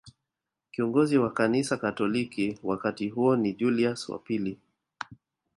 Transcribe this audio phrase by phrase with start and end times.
[0.71, 4.59] Kiongozi wa kanisa katoliki wakati huo ni Julius wa pili